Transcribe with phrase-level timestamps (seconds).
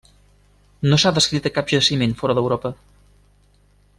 [0.93, 2.75] No s'ha descrit a cap jaciment fora d'Europa.